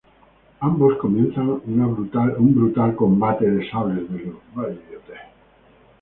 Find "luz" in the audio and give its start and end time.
4.17-4.39